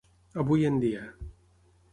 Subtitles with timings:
[0.43, 1.05] Avui en dia.